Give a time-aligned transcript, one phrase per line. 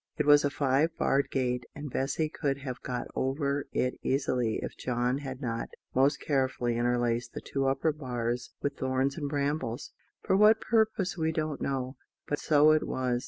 [0.17, 4.75] It was a five barred gate, and Bessy could have got over it easily if
[4.75, 9.91] John had not most carefully interlaced the two upper bars with thorns and brambles
[10.23, 13.19] for what purpose we don't know, but so it was.